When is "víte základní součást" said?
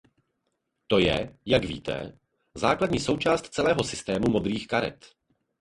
1.65-3.41